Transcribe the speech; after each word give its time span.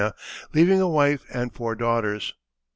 leaving 0.51 0.81
a 0.81 0.89
wife 0.89 1.23
and 1.31 1.53
four 1.53 1.75
daughters. 1.75 2.33